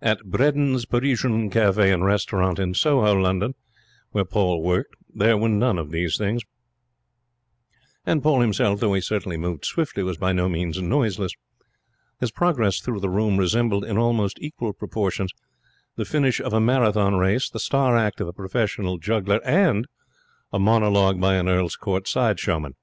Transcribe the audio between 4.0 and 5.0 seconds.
where Paul worked,